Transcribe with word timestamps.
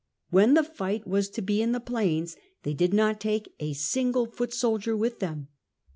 When 0.31 0.55
the 0.55 0.63
fight 0.63 1.05
was 1.05 1.29
to 1.29 1.43
be 1.43 1.61
in 1.61 1.73
the 1.73 1.79
plains, 1.79 2.35
they 2.63 2.73
did 2.73 2.91
not 2.91 3.19
take 3.19 3.53
a 3.59 3.73
single 3.73 4.25
foot 4.25 4.51
soldier 4.51 4.97
with 4.97 5.19
them. 5.19 5.49